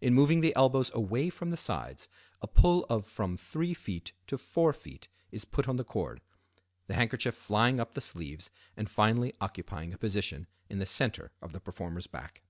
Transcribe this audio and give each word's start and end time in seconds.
In 0.00 0.12
moving 0.12 0.40
the 0.40 0.56
elbows 0.56 0.90
away 0.92 1.30
from 1.30 1.50
the 1.50 1.56
sides 1.56 2.08
a 2.42 2.48
pull 2.48 2.84
of 2.86 3.06
from 3.06 3.36
3ft. 3.36 4.10
to 4.26 4.36
4ft. 4.36 5.06
is 5.30 5.44
put 5.44 5.68
on 5.68 5.76
the 5.76 5.84
cord, 5.84 6.20
the 6.88 6.94
handkerchief 6.94 7.36
flying 7.36 7.78
up 7.78 7.92
the 7.92 8.00
sleeves 8.00 8.50
and 8.76 8.90
finally 8.90 9.34
occupying 9.40 9.92
a 9.92 9.96
position 9.96 10.48
in 10.68 10.80
the 10.80 10.84
center 10.84 11.30
of 11.40 11.52
the 11.52 11.60
performer's 11.60 12.08
back. 12.08 12.42